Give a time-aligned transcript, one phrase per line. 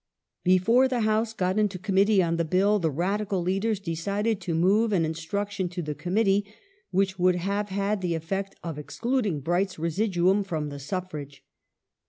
[0.43, 4.55] Before the House got into Committee on the Bill the Radical leadei s decided to
[4.55, 6.43] move an Instruction to the Committee
[6.89, 11.43] which would have had the effect of excluding Bright's residuum from the suffrage.